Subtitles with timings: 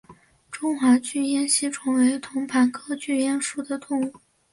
[0.49, 4.11] 中华巨咽吸虫为同盘科巨咽属的动物。